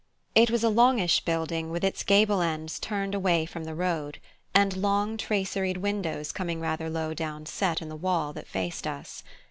It 0.33 0.49
was 0.49 0.63
a 0.63 0.69
longish 0.69 1.19
building 1.25 1.69
with 1.69 1.83
its 1.83 2.01
gable 2.01 2.41
ends 2.41 2.79
turned 2.79 3.13
away 3.13 3.45
from 3.45 3.65
the 3.65 3.75
road, 3.75 4.17
and 4.51 4.75
long 4.77 5.15
traceried 5.15 5.77
windows 5.77 6.31
coming 6.31 6.59
rather 6.59 6.89
low 6.89 7.13
down 7.13 7.45
set 7.45 7.83
in 7.83 7.89
the 7.89 7.95
wall 7.95 8.33
that 8.33 8.47
faced 8.47 8.87
us. 8.87 9.21